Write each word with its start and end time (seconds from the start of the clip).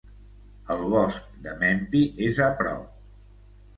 El 0.75 0.81
bosc 0.93 1.37
de 1.47 1.55
Mempi 1.65 2.03
és 2.31 2.41
a 2.47 2.51
prop. 2.63 2.89